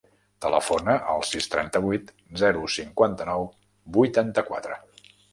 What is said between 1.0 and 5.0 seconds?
al sis, trenta-vuit, zero, cinquanta-nou, vuitanta-quatre.